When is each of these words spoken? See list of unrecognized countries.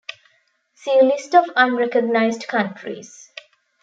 See 0.73 0.99
list 0.99 1.35
of 1.35 1.45
unrecognized 1.55 2.47
countries. 2.47 3.29